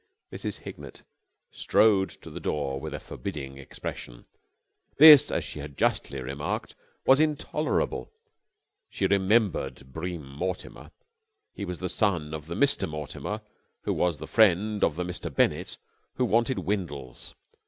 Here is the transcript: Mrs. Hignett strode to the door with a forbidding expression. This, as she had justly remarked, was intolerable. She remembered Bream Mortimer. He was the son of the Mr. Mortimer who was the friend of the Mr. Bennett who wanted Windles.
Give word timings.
Mrs. 0.33 0.61
Hignett 0.61 1.03
strode 1.51 2.09
to 2.09 2.31
the 2.31 2.39
door 2.39 2.79
with 2.79 2.91
a 2.91 2.99
forbidding 2.99 3.59
expression. 3.59 4.25
This, 4.97 5.29
as 5.29 5.43
she 5.45 5.59
had 5.59 5.77
justly 5.77 6.19
remarked, 6.23 6.73
was 7.05 7.19
intolerable. 7.19 8.11
She 8.89 9.05
remembered 9.05 9.93
Bream 9.93 10.25
Mortimer. 10.27 10.89
He 11.53 11.65
was 11.65 11.77
the 11.77 11.87
son 11.87 12.33
of 12.33 12.47
the 12.47 12.55
Mr. 12.55 12.89
Mortimer 12.89 13.41
who 13.83 13.93
was 13.93 14.17
the 14.17 14.25
friend 14.25 14.83
of 14.83 14.95
the 14.95 15.03
Mr. 15.03 15.31
Bennett 15.31 15.77
who 16.15 16.25
wanted 16.25 16.57
Windles. 16.57 17.35